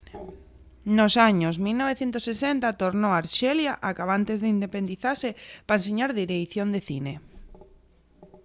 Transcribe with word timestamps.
nos 0.97 1.13
años 1.29 1.55
1960 1.65 2.75
tornó 2.81 3.07
a 3.11 3.17
arxelia 3.21 3.73
acabantes 3.91 4.37
d'independizase 4.39 5.29
pa 5.67 5.77
enseñar 5.79 6.09
direición 6.21 6.67
de 6.71 6.81
cine 6.89 7.13